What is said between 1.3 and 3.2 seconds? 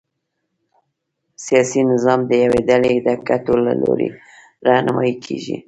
سیاسي نظام د یوې ډلې د